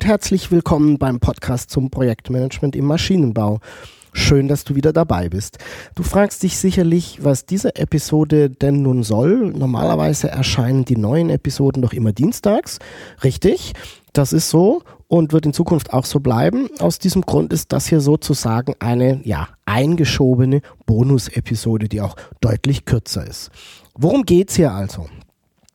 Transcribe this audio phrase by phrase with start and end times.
[0.00, 3.60] Und herzlich willkommen beim Podcast zum Projektmanagement im Maschinenbau.
[4.14, 5.58] Schön, dass du wieder dabei bist.
[5.94, 9.52] Du fragst dich sicherlich, was diese Episode denn nun soll.
[9.52, 12.78] Normalerweise erscheinen die neuen Episoden doch immer dienstags.
[13.22, 13.74] Richtig,
[14.14, 16.70] das ist so und wird in Zukunft auch so bleiben.
[16.78, 23.26] Aus diesem Grund ist das hier sozusagen eine, ja, eingeschobene Bonus-Episode, die auch deutlich kürzer
[23.26, 23.50] ist.
[23.94, 25.08] Worum geht's hier also?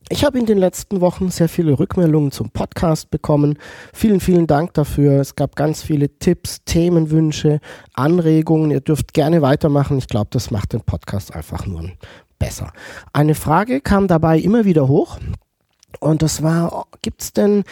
[0.09, 3.57] Ich habe in den letzten Wochen sehr viele Rückmeldungen zum Podcast bekommen.
[3.91, 5.19] Vielen, vielen Dank dafür.
[5.19, 7.59] Es gab ganz viele Tipps, Themenwünsche,
[7.95, 8.69] Anregungen.
[8.69, 9.97] Ihr dürft gerne weitermachen.
[9.97, 11.89] Ich glaube, das macht den Podcast einfach nur
[12.37, 12.71] besser.
[13.13, 15.17] Eine Frage kam dabei immer wieder hoch.
[15.99, 17.63] Und das war, gibt es denn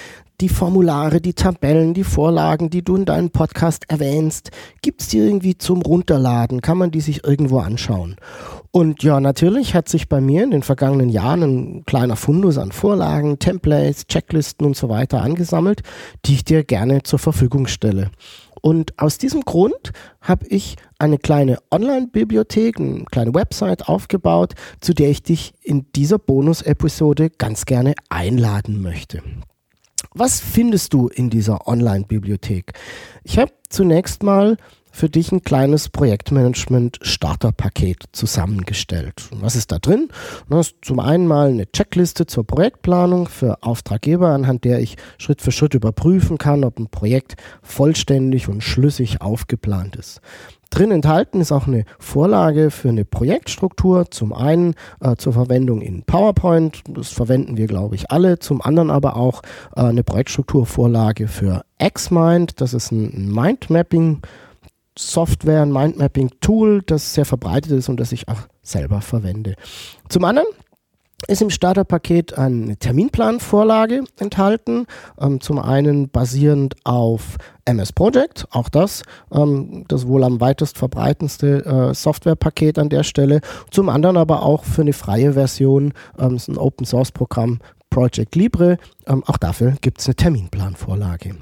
[0.42, 4.50] die Formulare, die Tabellen, die Vorlagen, die du in deinem Podcast erwähnst,
[4.82, 6.62] gibt es die irgendwie zum Runterladen?
[6.62, 8.16] Kann man die sich irgendwo anschauen?
[8.76, 12.72] Und ja, natürlich hat sich bei mir in den vergangenen Jahren ein kleiner Fundus an
[12.72, 15.84] Vorlagen, Templates, Checklisten und so weiter angesammelt,
[16.26, 18.10] die ich dir gerne zur Verfügung stelle.
[18.62, 25.12] Und aus diesem Grund habe ich eine kleine Online-Bibliothek, eine kleine Website aufgebaut, zu der
[25.12, 29.22] ich dich in dieser Bonus-Episode ganz gerne einladen möchte.
[30.16, 32.74] Was findest du in dieser Online-Bibliothek?
[33.24, 34.58] Ich habe zunächst mal
[34.94, 39.24] für dich ein kleines Projektmanagement-Starterpaket zusammengestellt.
[39.32, 40.10] Und was ist da drin?
[40.50, 45.42] Das ist zum einen mal eine Checkliste zur Projektplanung für Auftraggeber, anhand der ich Schritt
[45.42, 50.22] für Schritt überprüfen kann, ob ein Projekt vollständig und schlüssig aufgeplant ist.
[50.70, 54.10] Drin enthalten ist auch eine Vorlage für eine Projektstruktur.
[54.10, 58.40] Zum einen äh, zur Verwendung in PowerPoint, das verwenden wir, glaube ich, alle.
[58.40, 59.44] Zum anderen aber auch
[59.76, 62.60] äh, eine Projektstrukturvorlage für XMind.
[62.62, 64.22] Das ist ein Mindmapping.
[64.98, 69.56] Software, ein Mindmapping-Tool, das sehr verbreitet ist und das ich auch selber verwende.
[70.10, 70.48] Zum anderen
[71.28, 74.86] ist im Starterpaket eine Terminplanvorlage enthalten.
[75.20, 81.66] Ähm, zum einen basierend auf MS Project, auch das, ähm, das wohl am weitest verbreitendste
[81.66, 83.42] äh, Softwarepaket an der Stelle.
[83.72, 88.36] Zum anderen aber auch für eine freie Version, ähm, ist ein Open Source Programm Project
[88.36, 88.78] Libre.
[89.08, 91.36] Ähm, auch dafür gibt es eine Terminplanvorlage.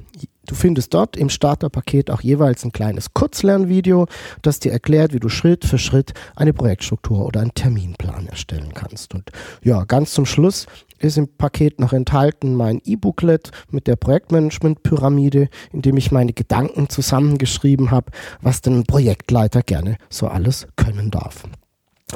[0.47, 4.07] Du findest dort im Starterpaket auch jeweils ein kleines Kurzlernvideo,
[4.41, 9.13] das dir erklärt, wie du Schritt für Schritt eine Projektstruktur oder einen Terminplan erstellen kannst.
[9.13, 9.29] Und
[9.63, 10.65] ja, ganz zum Schluss
[10.97, 16.89] ist im Paket noch enthalten mein E-Booklet mit der Projektmanagement-Pyramide, in dem ich meine Gedanken
[16.89, 21.43] zusammengeschrieben habe, was denn ein Projektleiter gerne so alles können darf.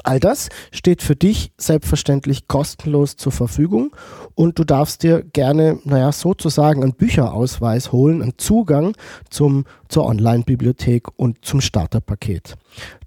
[0.04, 3.96] All das steht für dich selbstverständlich kostenlos zur Verfügung
[4.36, 8.96] und du darfst dir gerne, naja, sozusagen einen Bücherausweis holen, einen Zugang
[9.30, 12.56] zum, zur Online-Bibliothek und zum Starterpaket.